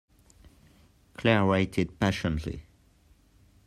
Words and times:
Claire 1.13 1.45
waited 1.45 1.99
patiently. 1.99 2.65